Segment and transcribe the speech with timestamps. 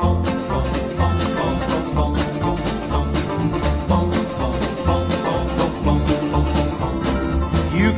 [0.00, 0.06] You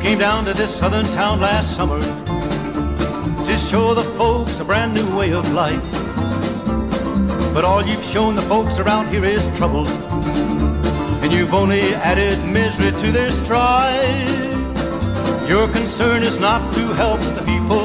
[0.01, 5.17] came down to this southern town last summer to show the folks a brand new
[5.17, 5.83] way of life.
[7.53, 12.91] But all you've shown the folks around here is trouble, and you've only added misery
[12.91, 14.45] to their strife.
[15.49, 17.76] Your concern is not to help the people,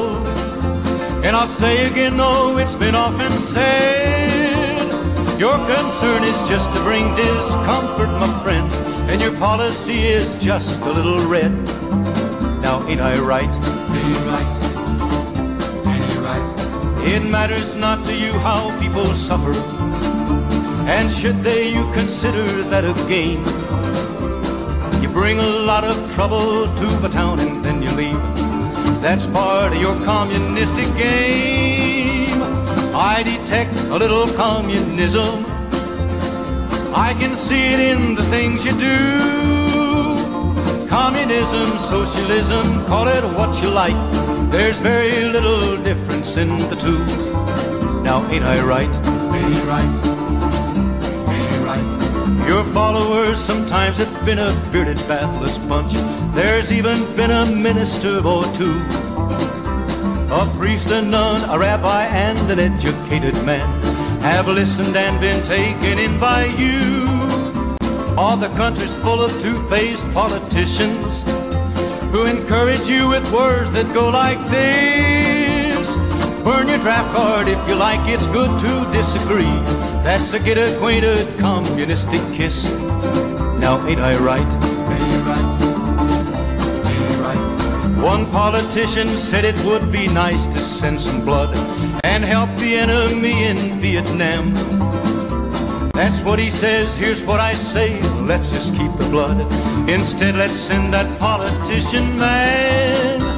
[1.23, 4.79] and I'll say again, though it's been often said,
[5.39, 8.71] your concern is just to bring discomfort, my friend,
[9.09, 11.51] and your policy is just a little red.
[12.61, 13.53] Now, ain't I right?
[13.95, 14.49] Ain't you right?
[15.87, 17.07] Ain't you right?
[17.07, 19.53] It matters not to you how people suffer,
[20.87, 23.39] and should they, you consider that a gain.
[25.01, 28.32] You bring a lot of trouble to the town and then you leave.
[29.03, 32.41] That's part of your communistic game.
[32.95, 35.43] I detect a little communism.
[36.95, 40.87] I can see it in the things you do.
[40.87, 43.99] Communism, socialism, call it what you like.
[44.49, 46.99] There's very little difference in the two.
[48.03, 48.93] Now, ain't I right?
[49.35, 50.12] Ain't you right?
[52.47, 55.93] Your followers sometimes have been a bearded, bathless bunch.
[56.35, 58.79] There's even been a minister or two.
[60.29, 63.67] A priest, a nun, a rabbi, and an educated man
[64.21, 67.07] have listened and been taken in by you.
[68.17, 71.23] All the country's full of two-faced politicians
[72.11, 75.22] who encourage you with words that go like this.
[76.43, 79.55] Burn your draft card if you like, it's good to disagree.
[80.03, 82.65] That's a get acquainted communistic kiss.
[83.59, 84.41] Now, ain't I right?
[84.41, 85.49] Ain't right?
[86.85, 88.03] Ain't right?
[88.03, 91.55] One politician said it would be nice to send some blood
[92.03, 94.53] and help the enemy in Vietnam.
[95.93, 99.39] That's what he says, here's what I say, let's just keep the blood.
[99.89, 103.32] Instead, let's send that politician man.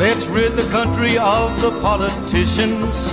[0.00, 3.10] Let's rid the country of the politicians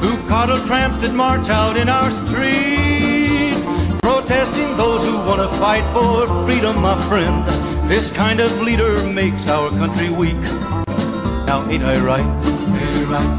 [0.00, 3.52] who coddle tramps that march out in our street,
[4.00, 7.44] protesting those who want to fight for freedom, my friend.
[7.86, 10.40] This kind of leader makes our country weak.
[11.44, 12.24] Now, ain't I right?
[12.80, 13.32] Ain't right?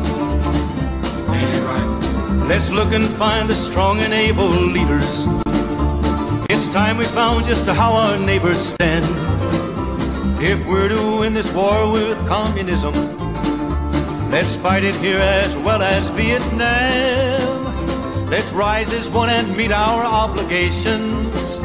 [1.34, 2.48] Ain't right?
[2.48, 5.26] Let's look and find the strong and able leaders.
[6.48, 9.32] It's time we found just how our neighbors stand.
[10.44, 12.94] If we're to win this war with communism,
[14.32, 17.62] let's fight it here as well as Vietnam.
[18.26, 21.60] Let's rise as one and meet our obligations.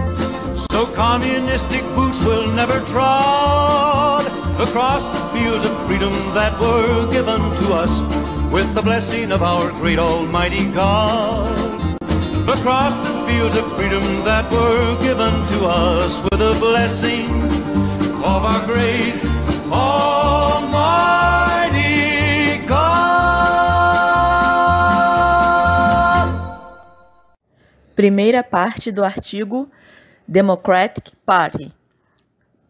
[0.70, 4.26] So communistic boots will never trod
[4.60, 9.70] across the fields of freedom that were given to us with the blessing of our
[9.72, 11.56] great almighty God.
[12.46, 17.85] Across the fields of freedom that were given to us with the blessing
[18.26, 19.14] of our great
[19.70, 20.58] almighty
[22.66, 23.06] God.
[27.94, 29.70] Primeira parte do artigo
[30.26, 31.72] Democratic Party,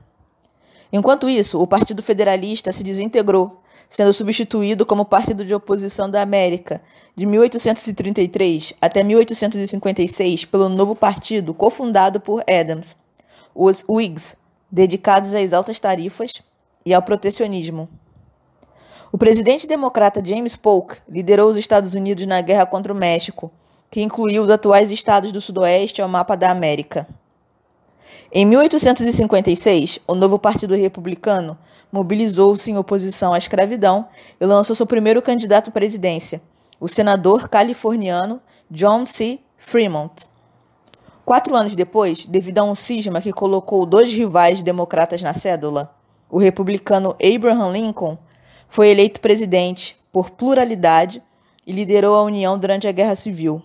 [0.92, 6.81] Enquanto isso, o Partido Federalista se desintegrou, sendo substituído como Partido de Oposição da América
[7.16, 12.98] de 1833 até 1856 pelo novo partido cofundado por Adams,
[13.56, 14.36] os Whigs,
[14.70, 16.34] dedicados às altas tarifas
[16.86, 17.88] e ao protecionismo.
[19.09, 23.50] O presidente democrata James Polk liderou os Estados Unidos na guerra contra o México,
[23.89, 27.07] que incluiu os atuais estados do Sudoeste ao mapa da América.
[28.33, 31.57] Em 1856, o novo Partido Republicano
[31.89, 34.09] mobilizou-se em oposição à escravidão
[34.42, 36.42] e lançou seu primeiro candidato à presidência,
[36.77, 39.39] o senador californiano John C.
[39.56, 40.12] Fremont.
[41.24, 45.95] Quatro anos depois, devido a um cisma que colocou dois rivais democratas na cédula,
[46.30, 48.18] o republicano Abraham Lincoln
[48.69, 51.22] foi eleito presidente por pluralidade
[51.66, 53.62] e liderou a União durante a Guerra Civil.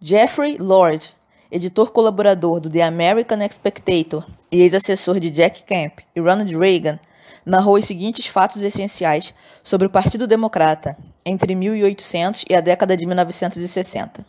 [0.00, 1.14] Jeffrey Lord,
[1.50, 6.98] editor colaborador do The American Spectator e ex-assessor de Jack Kemp e Ronald Reagan,
[7.44, 13.06] narrou os seguintes fatos essenciais sobre o Partido Democrata entre 1800 e a década de
[13.06, 14.24] 1960.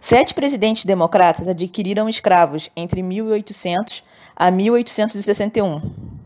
[0.00, 4.02] Sete presidentes democratas adquiriram escravos entre 1800
[4.34, 6.19] a 1861.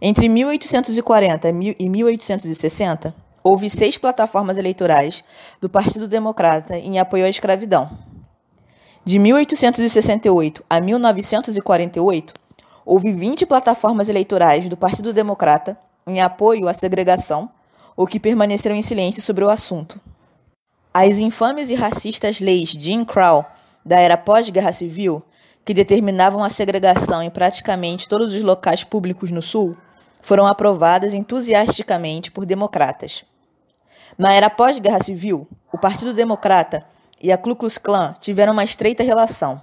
[0.00, 1.48] Entre 1840
[1.78, 5.24] e 1860, houve seis plataformas eleitorais
[5.60, 7.90] do Partido Democrata em apoio à escravidão.
[9.04, 12.34] De 1868 a 1948,
[12.84, 17.48] houve 20 plataformas eleitorais do Partido Democrata em apoio à segregação
[17.96, 20.00] ou que permaneceram em silêncio sobre o assunto.
[20.92, 23.44] As infames e racistas leis Jim Crow
[23.84, 25.22] da era pós-guerra civil,
[25.64, 29.76] que determinavam a segregação em praticamente todos os locais públicos no Sul,
[30.26, 33.24] foram aprovadas entusiasticamente por democratas.
[34.18, 36.84] Na era pós-guerra civil, o Partido Democrata
[37.22, 39.60] e a Ku Klux Klan tiveram uma estreita relação.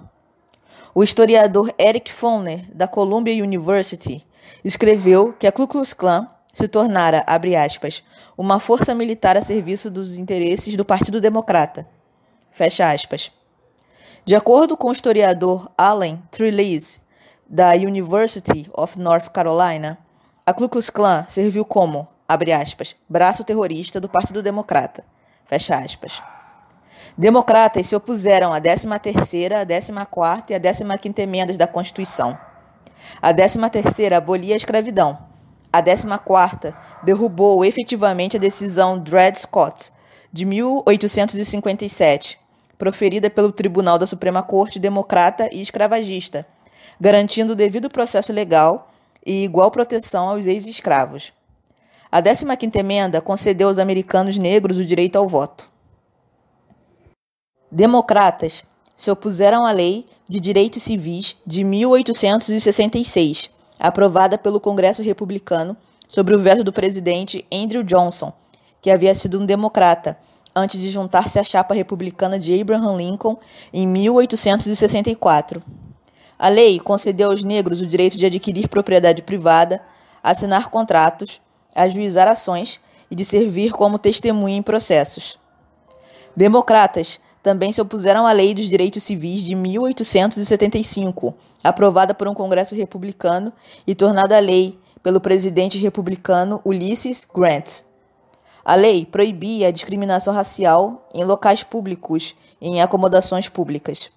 [0.94, 4.26] O historiador Eric Foner, da Columbia University,
[4.64, 8.02] escreveu que a Ku Klux Klan se tornara, abre aspas,
[8.34, 11.86] uma força militar a serviço dos interesses do Partido Democrata.
[12.50, 13.30] Fecha aspas.
[14.24, 17.02] De acordo com o historiador Allen Trelease,
[17.46, 19.98] da University of North Carolina,
[20.46, 25.02] a Ku Klux Klan serviu como, abre aspas, braço terrorista do Partido Democrata.
[25.46, 26.22] Fecha aspas.
[27.16, 32.38] Democratas se opuseram à 13ª, à 14ª e à 15ª emendas da Constituição.
[33.22, 35.18] A 13ª abolia a escravidão.
[35.72, 39.90] A 14ª derrubou efetivamente a decisão Dred Scott,
[40.30, 42.38] de 1857,
[42.76, 46.46] proferida pelo Tribunal da Suprema Corte democrata e escravagista,
[47.00, 48.90] garantindo o devido processo legal
[49.24, 51.32] e igual proteção aos ex-escravos.
[52.10, 55.68] A 15ª emenda concedeu aos americanos negros o direito ao voto.
[57.70, 58.62] Democratas
[58.96, 63.50] se opuseram à Lei de Direitos Civis de 1866,
[63.80, 65.76] aprovada pelo Congresso Republicano
[66.06, 68.32] sobre o veto do presidente Andrew Johnson,
[68.80, 70.16] que havia sido um democrata,
[70.54, 73.36] antes de juntar-se à chapa republicana de Abraham Lincoln
[73.72, 75.60] em 1864.
[76.38, 79.80] A lei concedeu aos negros o direito de adquirir propriedade privada,
[80.22, 81.40] assinar contratos,
[81.74, 85.38] ajuizar ações e de servir como testemunha em processos.
[86.36, 92.74] Democratas também se opuseram à Lei dos Direitos Civis de 1875, aprovada por um Congresso
[92.74, 93.52] republicano
[93.86, 97.82] e tornada lei pelo presidente republicano Ulysses Grant.
[98.64, 104.10] A lei proibia a discriminação racial em locais públicos e em acomodações públicas.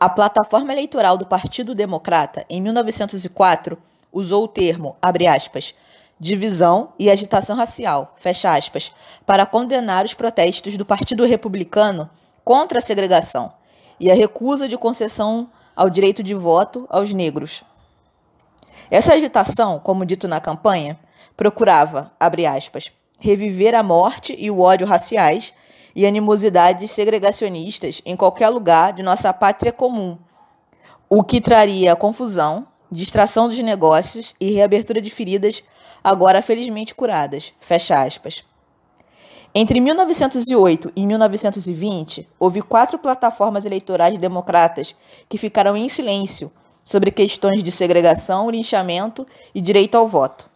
[0.00, 3.76] A plataforma eleitoral do Partido Democrata, em 1904,
[4.10, 5.74] usou o termo, abre aspas,
[6.18, 8.90] divisão e agitação racial, fecha aspas,
[9.26, 12.08] para condenar os protestos do Partido Republicano
[12.42, 13.52] contra a segregação
[14.00, 17.62] e a recusa de concessão ao direito de voto aos negros.
[18.90, 20.98] Essa agitação, como dito na campanha,
[21.36, 25.52] procurava, abre aspas, reviver a morte e o ódio raciais
[25.94, 30.18] e animosidades segregacionistas em qualquer lugar de nossa pátria comum,
[31.08, 35.62] o que traria confusão, distração dos negócios e reabertura de feridas
[36.02, 37.52] agora felizmente curadas.
[37.60, 38.44] Fecha aspas.
[39.52, 44.94] Entre 1908 e 1920, houve quatro plataformas eleitorais democratas
[45.28, 46.52] que ficaram em silêncio
[46.84, 50.48] sobre questões de segregação, linchamento e direito ao voto.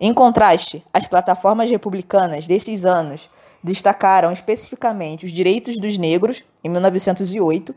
[0.00, 3.30] Em contraste, as plataformas republicanas desses anos
[3.62, 7.74] destacaram especificamente os direitos dos negros, em 1908,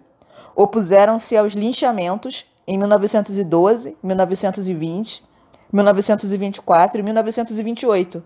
[0.56, 5.24] opuseram-se aos linchamentos, em 1912, 1920
[5.72, 8.24] 1924 e 1928,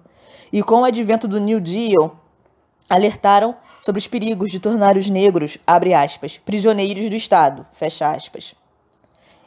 [0.52, 2.16] e com o advento do New Deal,
[2.90, 8.54] alertaram sobre os perigos de tornar os negros, abre aspas, prisioneiros do Estado, fecha aspas.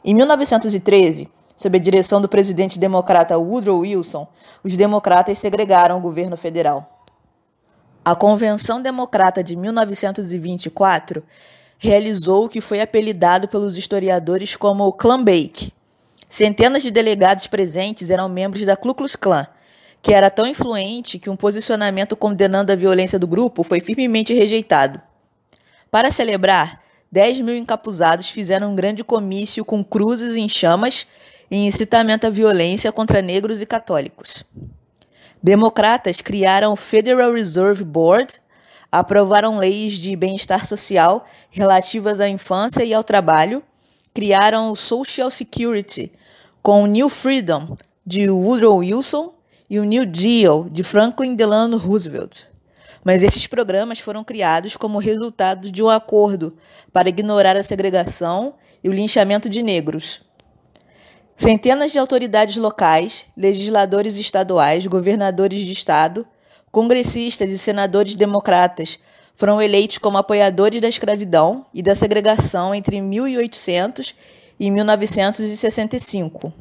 [0.04, 4.26] Em 1913, sob a direção do presidente democrata Woodrow Wilson,
[4.64, 7.02] os democratas segregaram o governo federal.
[8.05, 11.23] A Convenção Democrata de 1924
[11.79, 15.73] realizou o que foi apelidado pelos historiadores como Clan Bake,
[16.33, 19.47] Centenas de delegados presentes eram membros da Ku Klux Klan,
[20.01, 24.99] que era tão influente que um posicionamento condenando a violência do grupo foi firmemente rejeitado.
[25.91, 26.81] Para celebrar,
[27.13, 31.07] 10 mil encapuzados fizeram um grande comício com cruzes em chamas
[31.51, 34.43] e incitamento à violência contra negros e católicos.
[35.43, 38.41] Democratas criaram o Federal Reserve Board,
[38.93, 43.61] aprovaram leis de bem-estar social relativas à infância e ao trabalho,
[44.15, 46.13] criaram o Social Security
[46.63, 47.75] com o New Freedom
[48.07, 49.35] de Woodrow Wilson
[49.69, 52.45] e o New Deal de Franklin Delano Roosevelt.
[53.03, 56.57] Mas esses programas foram criados como resultado de um acordo
[56.93, 60.23] para ignorar a segregação e o linchamento de negros.
[61.43, 66.25] Centenas de autoridades locais, legisladores estaduais, governadores de estado,
[66.71, 68.97] congressistas e senadores democratas
[69.35, 74.15] foram eleitos como apoiadores da escravidão e da segregação entre 1800
[74.57, 76.53] e 1965.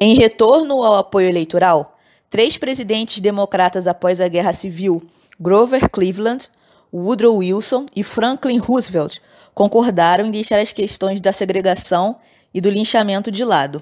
[0.00, 1.94] Em retorno ao apoio eleitoral,
[2.30, 5.06] três presidentes democratas após a Guerra Civil,
[5.38, 6.48] Grover Cleveland,
[6.90, 9.18] Woodrow Wilson e Franklin Roosevelt,
[9.54, 12.16] concordaram em deixar as questões da segregação
[12.58, 13.80] e do linchamento de lado.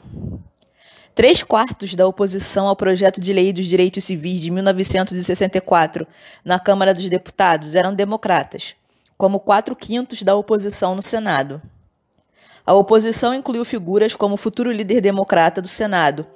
[1.14, 6.06] Três quartos da oposição ao projeto de lei dos direitos civis de 1964
[6.45, 8.75] na Câmara dos Deputados eram democratas,
[9.16, 11.62] como quatro quintos da oposição no Senado.
[12.66, 16.26] A oposição incluiu figuras como o futuro líder democrata do Senado,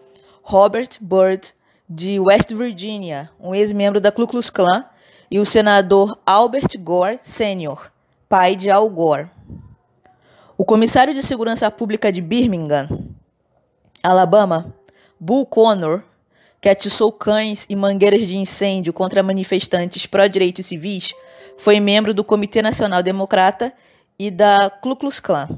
[0.43, 1.53] Robert Byrd,
[1.87, 4.87] de West Virginia, um ex-membro da Ku Klux Klan,
[5.31, 7.93] e o senador Albert Gore Sr.,
[8.31, 9.29] pai de Al Gore.
[10.61, 12.87] O comissário de Segurança Pública de Birmingham,
[14.03, 14.75] Alabama,
[15.19, 16.03] Bull Connor,
[16.61, 21.15] que atiçou cães e mangueiras de incêndio contra manifestantes pró-direitos civis,
[21.57, 23.73] foi membro do Comitê Nacional Democrata
[24.19, 25.49] e da Ku Klux Klan.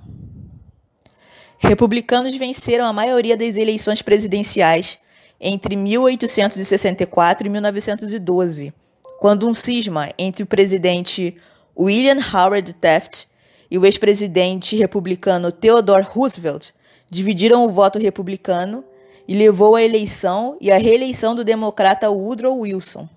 [1.58, 5.00] Republicanos venceram a maioria das eleições presidenciais
[5.40, 8.72] entre 1864 e 1912,
[9.18, 11.36] quando um cisma entre o presidente
[11.76, 13.31] William Howard Taft
[13.72, 16.72] e o ex-presidente republicano Theodore Roosevelt
[17.08, 18.84] dividiram o voto republicano
[19.26, 23.08] e levou à eleição e à reeleição do democrata Woodrow Wilson.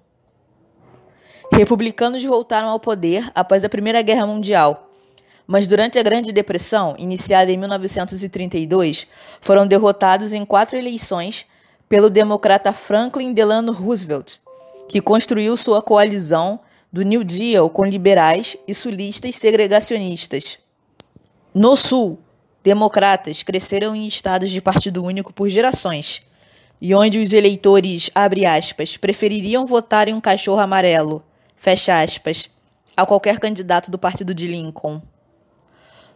[1.52, 4.90] Republicanos voltaram ao poder após a Primeira Guerra Mundial
[5.46, 9.06] mas durante a Grande Depressão, iniciada em 1932,
[9.42, 11.46] foram derrotados em quatro eleições
[11.88, 14.38] pelo democrata Franklin Delano Roosevelt,
[14.88, 16.60] que construiu sua coalizão
[16.92, 20.60] do New Deal com liberais e sulistas segregacionistas.
[21.54, 22.20] No Sul,
[22.64, 26.22] democratas cresceram em estados de partido único por gerações,
[26.82, 31.24] e onde os eleitores, abre aspas, prefeririam votar em um cachorro amarelo,
[31.56, 32.50] fecha aspas,
[32.96, 35.02] a qualquer candidato do partido de Lincoln.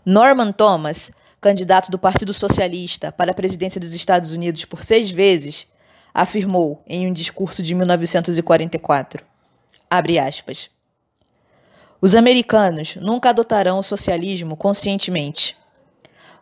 [0.05, 1.11] Norman Thomas,
[1.41, 5.67] candidato do Partido Socialista para a presidência dos Estados Unidos por seis vezes,
[6.13, 9.23] afirmou em um discurso de 1944,
[9.89, 10.69] aspas,
[12.01, 15.58] Os americanos nunca adotarão o socialismo conscientemente,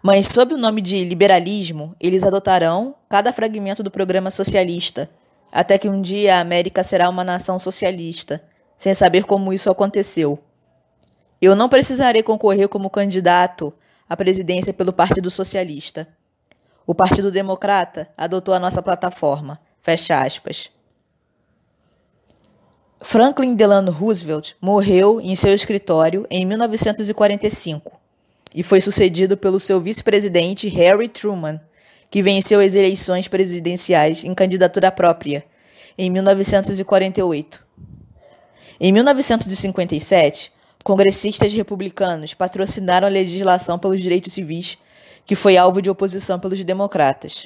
[0.03, 5.09] mas sob o nome de liberalismo, eles adotarão cada fragmento do programa socialista,
[5.51, 8.43] até que um dia a América será uma nação socialista,
[8.77, 10.37] sem saber como isso aconteceu.
[11.41, 13.73] Eu não precisarei concorrer como candidato
[14.09, 16.07] à presidência pelo Partido Socialista.
[16.85, 19.59] O Partido Democrata adotou a nossa plataforma.
[19.81, 20.69] Fecha aspas.
[23.01, 27.91] Franklin Delano Roosevelt morreu em seu escritório em 1945
[28.53, 31.61] e foi sucedido pelo seu vice-presidente Harry Truman,
[32.09, 35.45] que venceu as eleições presidenciais em candidatura própria
[35.97, 37.65] em 1948.
[38.79, 40.51] Em 1957,
[40.87, 44.77] Congressistas republicanos patrocinaram a legislação pelos direitos civis,
[45.25, 47.45] que foi alvo de oposição pelos democratas.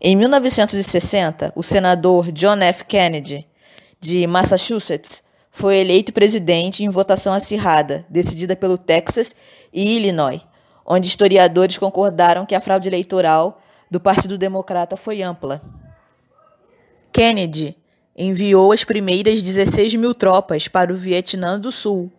[0.00, 2.84] Em 1960, o senador John F.
[2.86, 3.46] Kennedy,
[4.02, 9.32] de Massachusetts, foi eleito presidente em votação acirrada, decidida pelo Texas
[9.72, 10.40] e Illinois,
[10.84, 15.62] onde historiadores concordaram que a fraude eleitoral do Partido Democrata foi ampla.
[17.12, 17.76] Kennedy
[18.16, 22.10] enviou as primeiras 16 mil tropas para o Vietnã do Sul,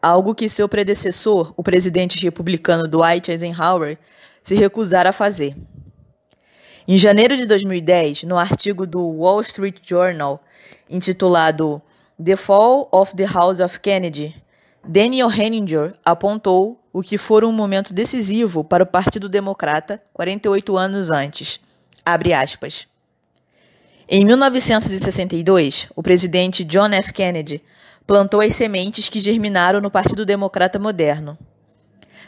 [0.00, 3.98] algo que seu predecessor, o presidente republicano Dwight Eisenhower,
[4.42, 5.54] se recusara a fazer.
[6.86, 10.42] Em janeiro de 2010, no artigo do Wall Street Journal
[10.90, 11.80] intitulado
[12.22, 14.34] The Fall of the House of Kennedy,
[14.84, 21.08] Daniel Henninger apontou o que fora um momento decisivo para o Partido Democrata 48 anos
[21.08, 21.60] antes.
[22.04, 22.88] Abre aspas.
[24.08, 27.12] Em 1962, o presidente John F.
[27.12, 27.62] Kennedy
[28.04, 31.38] plantou as sementes que germinaram no Partido Democrata Moderno.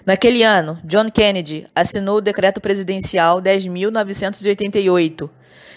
[0.07, 5.31] Naquele ano, John Kennedy assinou o Decreto Presidencial 10.988,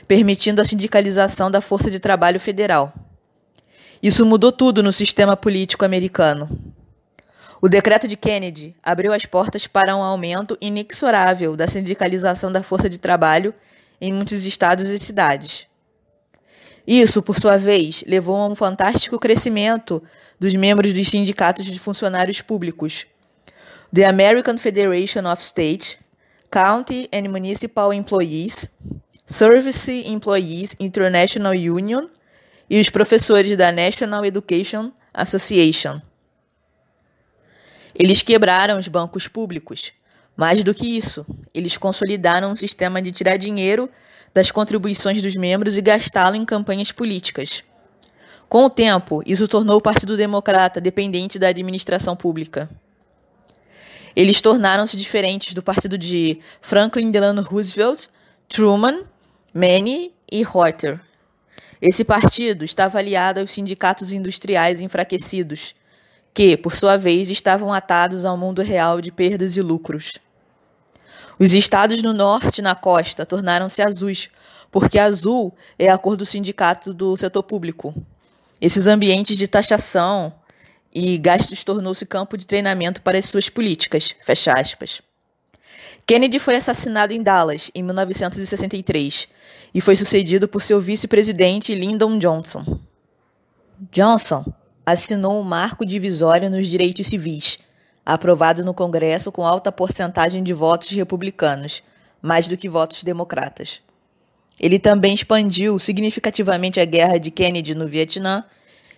[0.06, 2.94] permitindo a sindicalização da força de trabalho federal.
[4.04, 6.50] Isso mudou tudo no sistema político americano.
[7.62, 12.90] O decreto de Kennedy abriu as portas para um aumento inexorável da sindicalização da força
[12.90, 13.54] de trabalho
[14.00, 15.66] em muitos estados e cidades.
[16.86, 20.04] Isso, por sua vez, levou a um fantástico crescimento
[20.40, 23.08] dos membros dos sindicatos de funcionários públicos,
[23.94, 25.98] The American Federation of State,
[26.52, 28.68] County and Municipal Employees,
[29.26, 32.08] Service Employees International Union
[32.70, 36.02] e os professores da National Education Association.
[37.96, 39.92] Eles quebraram os bancos públicos.
[40.36, 43.90] Mais do que isso, eles consolidaram um sistema de tirar dinheiro
[44.34, 47.64] das contribuições dos membros e gastá-lo em campanhas políticas.
[48.48, 52.70] Com o tempo, isso tornou o Partido Democrata dependente da administração pública.
[54.18, 58.08] Eles tornaram-se diferentes do partido de Franklin Delano Roosevelt,
[58.50, 59.04] Truman,
[59.54, 61.00] Manny e Horter.
[61.80, 65.76] Esse partido estava aliado aos sindicatos industriais enfraquecidos
[66.34, 70.14] que, por sua vez, estavam atados ao mundo real de perdas e lucros.
[71.38, 74.30] Os estados no norte na costa tornaram-se azuis,
[74.72, 77.94] porque azul é a cor do sindicato do setor público.
[78.60, 80.34] Esses ambientes de taxação
[81.00, 84.16] e gastos tornou-se campo de treinamento para as suas políticas.
[84.26, 85.00] Fecha aspas.
[86.08, 89.28] Kennedy foi assassinado em Dallas em 1963
[89.76, 92.80] e foi sucedido por seu vice-presidente Lyndon Johnson.
[93.92, 94.44] Johnson
[94.84, 97.60] assinou um marco divisório nos direitos civis,
[98.04, 101.84] aprovado no Congresso com alta porcentagem de votos republicanos,
[102.20, 103.82] mais do que votos democratas.
[104.60, 108.44] Ele também expandiu significativamente a guerra de Kennedy no Vietnã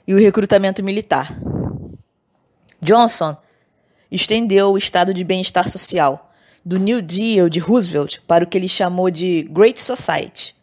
[0.08, 1.38] e o recrutamento militar.
[2.82, 3.36] Johnson
[4.10, 6.32] estendeu o estado de bem-estar social
[6.64, 10.56] do New Deal de Roosevelt para o que ele chamou de Great Society,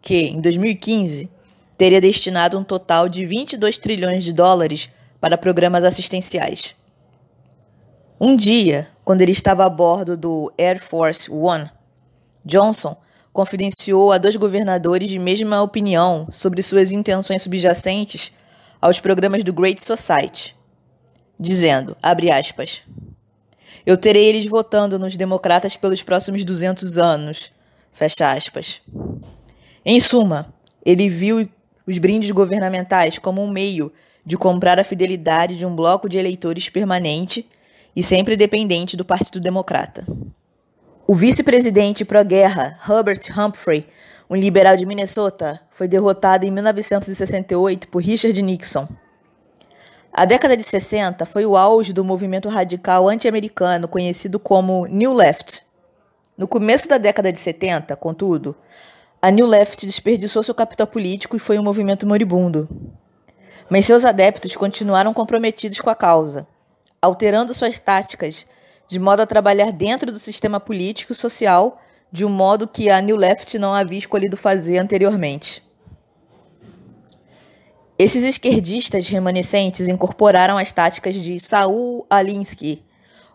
[0.00, 1.30] que, em 2015,
[1.76, 4.88] teria destinado um total de 22 trilhões de dólares
[5.20, 6.74] para programas assistenciais.
[8.20, 11.70] Um dia, quando ele estava a bordo do Air Force One,
[12.44, 12.96] Johnson
[13.32, 18.32] confidenciou a dois governadores de mesma opinião sobre suas intenções subjacentes
[18.80, 20.57] aos programas do Great Society,
[21.38, 22.82] dizendo, abre aspas,
[23.86, 27.50] eu terei eles votando nos democratas pelos próximos 200 anos,
[27.92, 28.82] fecha aspas.
[29.84, 30.52] Em suma,
[30.84, 31.48] ele viu
[31.86, 33.92] os brindes governamentais como um meio
[34.24, 37.48] de comprar a fidelidade de um bloco de eleitores permanente
[37.96, 40.06] e sempre dependente do Partido Democrata.
[41.06, 43.86] O vice-presidente pró-guerra, Herbert Humphrey,
[44.28, 48.86] um liberal de Minnesota, foi derrotado em 1968 por Richard Nixon.
[50.12, 55.62] A década de 60 foi o auge do movimento radical anti-americano conhecido como New Left.
[56.36, 58.56] No começo da década de 70, contudo,
[59.20, 62.68] a New Left desperdiçou seu capital político e foi um movimento moribundo.
[63.68, 66.48] Mas seus adeptos continuaram comprometidos com a causa,
[67.02, 68.46] alterando suas táticas
[68.88, 71.78] de modo a trabalhar dentro do sistema político e social
[72.10, 75.62] de um modo que a New Left não havia escolhido fazer anteriormente.
[77.98, 82.84] Esses esquerdistas remanescentes incorporaram as táticas de Saul Alinsky,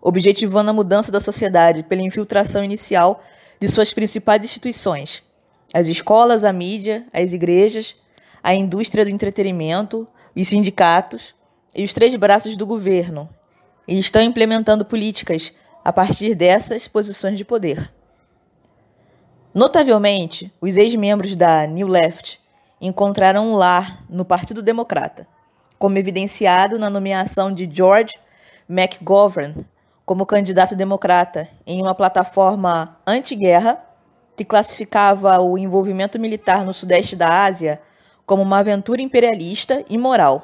[0.02, 3.22] objetivando a mudança da sociedade pela infiltração inicial
[3.60, 5.22] de suas principais instituições,
[5.74, 7.94] as escolas, a mídia, as igrejas,
[8.42, 11.36] a indústria do entretenimento, os sindicatos
[11.76, 13.28] e os três braços do governo,
[13.86, 15.52] e estão implementando políticas
[15.84, 17.94] a partir dessas posições de poder.
[19.54, 22.42] Notavelmente, os ex-membros da New Left
[22.86, 25.26] encontraram um lar no Partido Democrata,
[25.80, 28.20] como evidenciado na nomeação de George
[28.70, 29.66] McGovern
[30.06, 33.82] como candidato democrata em uma plataforma anti-guerra
[34.36, 37.82] que classificava o envolvimento militar no sudeste da Ásia
[38.26, 40.44] como uma aventura imperialista e moral.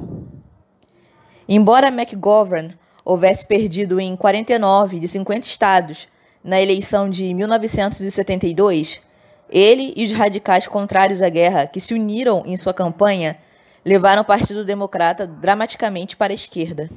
[1.46, 2.74] Embora McGovern
[3.04, 6.08] houvesse perdido em 49 de 50 estados
[6.42, 9.02] na eleição de 1972,
[9.50, 13.38] ele e os radicais contrários à guerra que se uniram em sua campanha
[13.84, 16.90] levaram o Partido Democrata dramaticamente para a esquerda.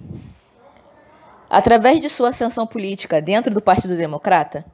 [1.49, 4.65] Através de sua ascensão política dentro do Partido Democrata,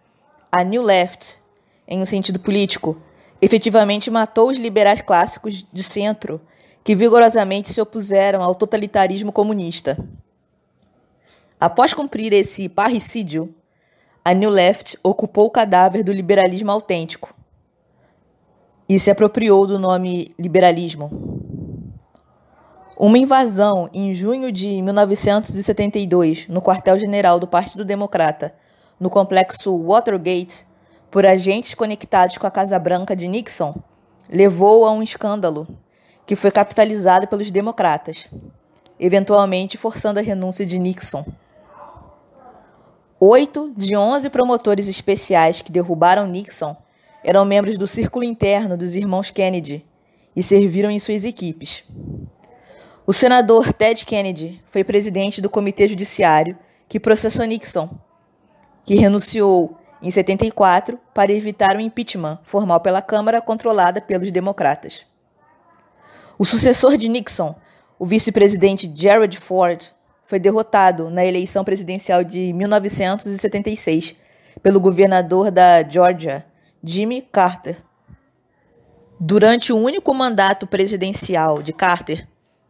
[0.50, 1.38] a New Left
[1.88, 3.00] em um sentido político,
[3.40, 6.40] efetivamente matou os liberais clássicos de centro
[6.84, 9.96] que vigorosamente se opuseram ao totalitarismo comunista.
[11.58, 13.54] Após cumprir esse parricídio,
[14.24, 17.37] a New Left ocupou o cadáver do liberalismo autêntico
[18.88, 21.10] e se apropriou do nome liberalismo.
[22.96, 28.54] Uma invasão em junho de 1972 no quartel-general do Partido Democrata,
[28.98, 30.66] no complexo Watergate,
[31.10, 33.74] por agentes conectados com a Casa Branca de Nixon
[34.28, 35.66] levou a um escândalo
[36.26, 38.26] que foi capitalizado pelos democratas,
[39.00, 41.24] eventualmente forçando a renúncia de Nixon.
[43.20, 46.76] Oito de onze promotores especiais que derrubaram Nixon
[47.28, 49.84] eram membros do círculo interno dos irmãos Kennedy
[50.34, 51.84] e serviram em suas equipes.
[53.06, 56.56] O senador Ted Kennedy foi presidente do Comitê Judiciário
[56.88, 57.90] que processou Nixon,
[58.82, 65.04] que renunciou em 74 para evitar o impeachment formal pela Câmara controlada pelos democratas.
[66.38, 67.54] O sucessor de Nixon,
[67.98, 69.92] o vice-presidente Gerald Ford,
[70.24, 74.16] foi derrotado na eleição presidencial de 1976
[74.62, 76.46] pelo governador da Georgia,
[76.82, 77.82] Jimmy Carter.
[79.18, 82.28] Durante o único mandato presidencial de Carter,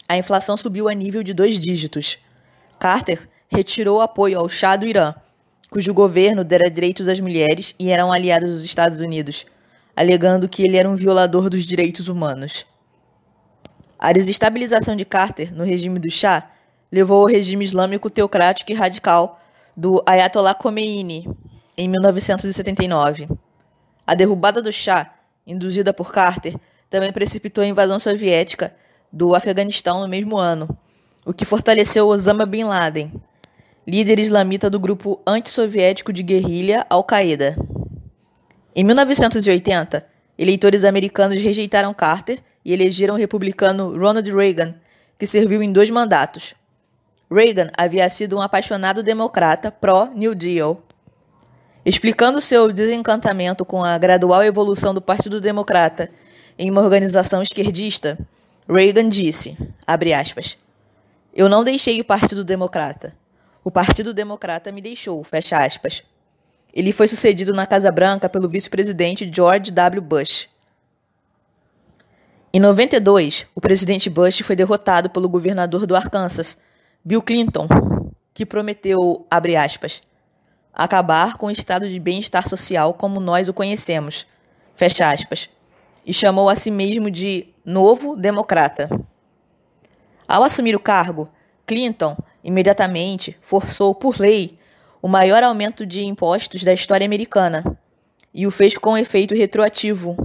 [0.08, 2.18] a inflação subiu a nível de dois dígitos.
[2.78, 5.14] Carter retirou apoio ao Shah do Irã,
[5.70, 9.44] cujo governo dera direitos às mulheres e eram aliados dos Estados Unidos,
[9.94, 12.64] alegando que ele era um violador dos direitos humanos.
[13.98, 16.48] A desestabilização de Carter no regime do Shah
[16.90, 19.38] levou ao regime islâmico teocrático e radical
[19.76, 21.28] do Ayatollah Khomeini
[21.76, 23.28] em 1979.
[24.08, 25.12] A derrubada do Shah,
[25.46, 26.56] induzida por Carter,
[26.88, 28.74] também precipitou a invasão soviética
[29.12, 30.66] do Afeganistão no mesmo ano,
[31.26, 33.12] o que fortaleceu Osama Bin Laden,
[33.86, 37.54] líder islamita do grupo antissoviético de guerrilha Al-Qaeda.
[38.74, 40.06] Em 1980,
[40.38, 44.74] eleitores americanos rejeitaram Carter e elegeram o republicano Ronald Reagan,
[45.18, 46.54] que serviu em dois mandatos,
[47.30, 50.82] Reagan havia sido um apaixonado democrata pró-New Deal.
[51.88, 56.10] Explicando seu desencantamento com a gradual evolução do Partido Democrata
[56.58, 58.18] em uma organização esquerdista,
[58.68, 60.58] Reagan disse, aspas,
[61.34, 63.16] Eu não deixei o Partido Democrata.
[63.64, 65.26] O Partido Democrata me deixou.
[66.74, 70.02] Ele foi sucedido na Casa Branca pelo vice-presidente George W.
[70.02, 70.46] Bush.
[72.52, 76.58] Em 92, o presidente Bush foi derrotado pelo governador do Arkansas,
[77.02, 77.66] Bill Clinton,
[78.34, 80.02] que prometeu, aspas,
[80.72, 84.26] acabar com o estado de bem-estar social como nós o conhecemos,
[84.74, 85.48] fecha aspas,
[86.06, 88.88] e chamou a si mesmo de novo democrata.
[90.26, 91.30] Ao assumir o cargo,
[91.66, 94.58] Clinton imediatamente forçou por lei
[95.02, 97.78] o maior aumento de impostos da história americana
[98.32, 100.16] e o fez com efeito retroativo.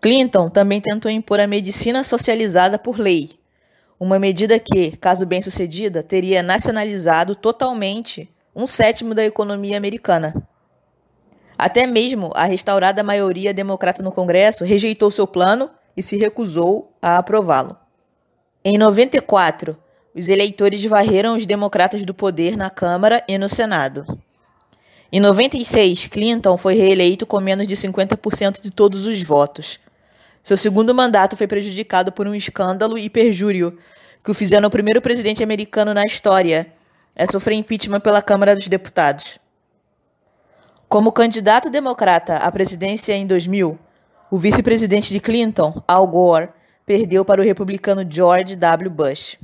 [0.00, 3.38] Clinton também tentou impor a medicina socializada por lei,
[3.98, 10.34] uma medida que, caso bem sucedida, teria nacionalizado totalmente um sétimo da economia americana.
[11.58, 17.18] Até mesmo a restaurada maioria democrata no Congresso rejeitou seu plano e se recusou a
[17.18, 17.76] aprová-lo.
[18.64, 19.76] Em 94,
[20.14, 24.06] os eleitores varreram os democratas do poder na Câmara e no Senado.
[25.12, 29.78] Em 96, Clinton foi reeleito com menos de 50% de todos os votos.
[30.42, 33.78] Seu segundo mandato foi prejudicado por um escândalo e perjúrio
[34.24, 36.72] que o fizeram o primeiro presidente americano na história
[37.16, 39.38] a sofrer impeachment pela Câmara dos Deputados.
[40.88, 43.78] Como candidato democrata à presidência em 2000,
[44.30, 46.50] o vice-presidente de Clinton, Al Gore,
[46.84, 48.90] perdeu para o republicano George W.
[48.90, 49.36] Bush.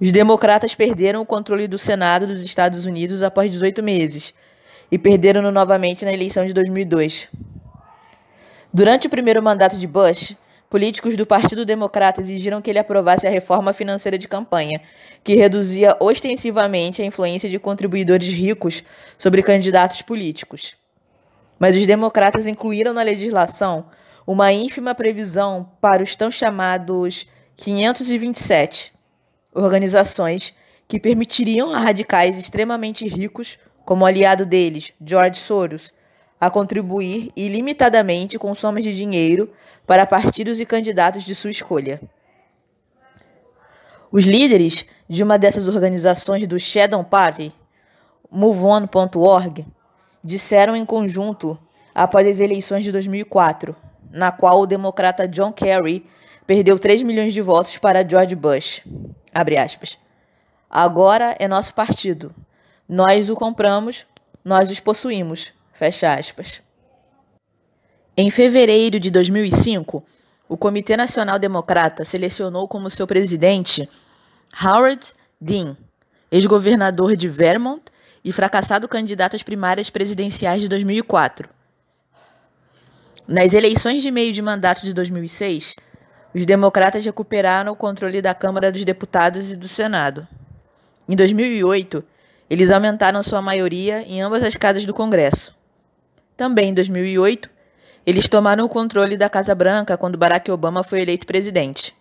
[0.00, 4.32] Os democratas perderam o controle do Senado dos Estados Unidos após 18 meses
[4.90, 7.28] e perderam-no novamente na eleição de 2002.
[8.72, 10.36] Durante o primeiro mandato de Bush,
[10.68, 14.80] políticos do Partido Democrata exigiram que ele aprovasse a reforma financeira de campanha,
[15.22, 18.82] que reduzia ostensivamente a influência de contribuidores ricos
[19.16, 20.76] sobre candidatos políticos.
[21.58, 23.86] Mas os democratas incluíram na legislação
[24.26, 27.26] uma ínfima previsão para os tão chamados
[27.56, 28.92] 527
[29.54, 30.52] organizações
[30.88, 35.92] que permitiriam a radicais extremamente ricos, como aliado deles, George Soros,
[36.40, 39.50] a contribuir ilimitadamente com somas de dinheiro
[39.86, 42.00] para partidos e candidatos de sua escolha.
[44.10, 47.52] Os líderes de uma dessas organizações do Shadow Party,
[48.30, 49.66] MoveOn.org,
[50.22, 51.58] disseram em conjunto
[51.94, 53.74] após as eleições de 2004,
[54.10, 56.06] na qual o democrata John Kerry
[56.46, 58.82] perdeu 3 milhões de votos para George Bush.
[60.70, 62.34] Agora é nosso partido.
[62.88, 64.06] Nós o compramos,
[64.44, 65.52] nós os possuímos.
[65.76, 66.62] Fecha aspas.
[68.16, 70.02] Em fevereiro de 2005,
[70.48, 73.86] o Comitê Nacional Democrata selecionou como seu presidente
[74.64, 75.76] Howard Dean,
[76.32, 77.82] ex-governador de Vermont
[78.24, 81.46] e fracassado candidato às primárias presidenciais de 2004.
[83.28, 85.74] Nas eleições de meio de mandato de 2006,
[86.34, 90.26] os democratas recuperaram o controle da Câmara dos Deputados e do Senado.
[91.06, 92.02] Em 2008,
[92.48, 95.55] eles aumentaram sua maioria em ambas as casas do Congresso.
[96.36, 97.50] Também em 2008,
[98.06, 101.92] Eles tomaram o controle da Casa Branca quando Barack Obama foi eleito presidente.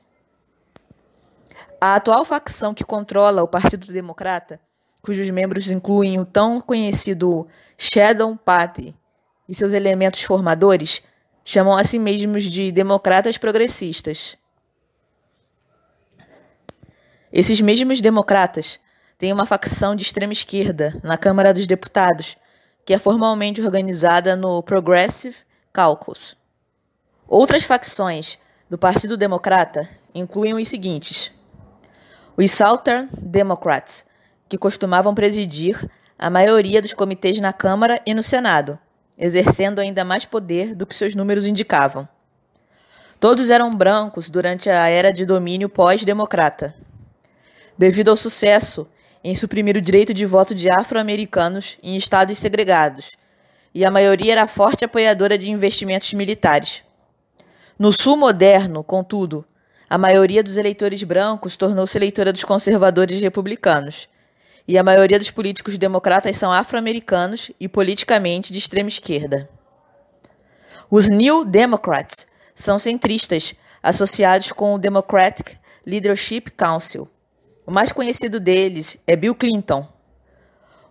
[1.81, 4.59] A atual facção que controla o Partido Democrata,
[5.01, 8.95] cujos membros incluem o tão conhecido Shadow Party
[9.49, 11.01] e seus elementos formadores,
[11.43, 14.37] chamam a si mesmos de democratas progressistas.
[17.33, 18.79] Esses mesmos democratas
[19.17, 22.35] têm uma facção de extrema esquerda na Câmara dos Deputados,
[22.85, 25.37] que é formalmente organizada no Progressive
[25.73, 26.37] Caucus.
[27.27, 28.37] Outras facções
[28.69, 31.31] do Partido Democrata incluem os seguintes:
[32.37, 34.05] os Southern Democrats,
[34.47, 38.77] que costumavam presidir a maioria dos comitês na Câmara e no Senado,
[39.17, 42.07] exercendo ainda mais poder do que seus números indicavam.
[43.19, 46.75] Todos eram brancos durante a era de domínio pós-democrata.
[47.75, 48.87] Devido ao sucesso
[49.25, 53.13] em suprimir o direito de voto de afro-americanos em estados segregados,
[53.73, 56.83] e a maioria era forte apoiadora de investimentos militares.
[57.77, 59.43] No Sul moderno, contudo,
[59.89, 64.07] a maioria dos eleitores brancos tornou-se eleitora dos conservadores republicanos,
[64.67, 69.49] e a maioria dos políticos democratas são afro-americanos e politicamente de extrema esquerda.
[70.87, 77.09] Os New Democrats são centristas, associados com o Democratic Leadership Council.
[77.65, 79.87] O mais conhecido deles é Bill Clinton.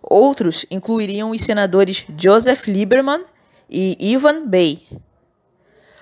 [0.01, 3.23] Outros incluiriam os senadores Joseph Lieberman
[3.69, 4.85] e Ivan Bay.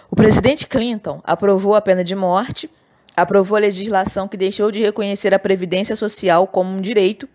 [0.09, 2.69] O presidente Clinton aprovou a pena de morte
[3.15, 7.29] aprovou a legislação que deixou de reconhecer a previdência social como um direito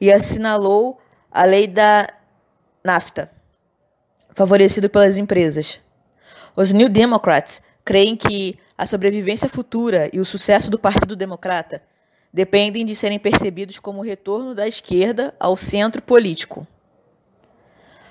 [0.00, 2.06] e assinalou a lei da
[2.84, 3.30] NAFTA,
[4.34, 5.80] favorecido pelas empresas.
[6.56, 11.82] Os New Democrats creem que a sobrevivência futura e o sucesso do Partido Democrata
[12.36, 16.66] dependem de serem percebidos como o retorno da esquerda ao centro político.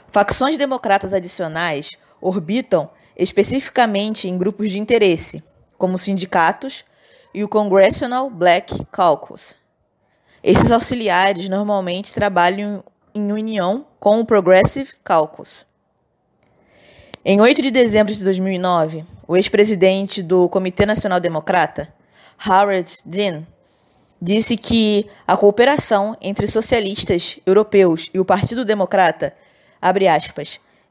[0.07, 5.43] Facções democratas adicionais orbitam especificamente em grupos de interesse,
[5.77, 6.83] como sindicatos,
[7.35, 9.53] e o Congressional Black Caucus.
[10.41, 12.83] Esses auxiliares normalmente trabalham
[13.13, 15.67] em união com o Progressive Caucus.
[17.23, 21.93] Em 8 de dezembro de 2009, o ex-presidente do Comitê Nacional Democrata,
[22.43, 23.45] Howard Dean,
[24.21, 29.35] disse que a cooperação entre socialistas europeus e o Partido Democrata,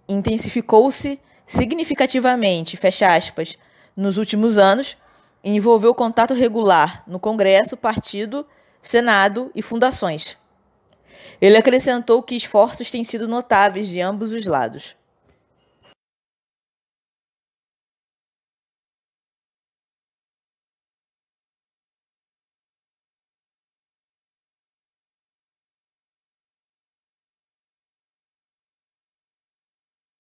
[0.09, 3.59] intensificou-se significativamente, aspas,
[3.97, 4.97] nos últimos anos,
[5.43, 8.47] envolveu contato regular no Congresso, partido,
[8.81, 10.37] Senado e fundações.
[11.41, 14.95] Ele acrescentou que esforços têm sido notáveis de ambos os lados.